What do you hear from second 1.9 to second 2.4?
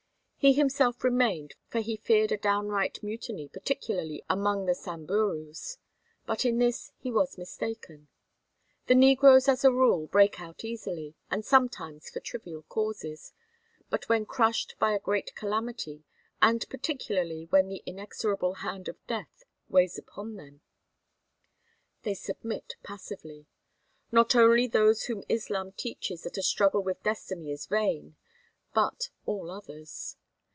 feared a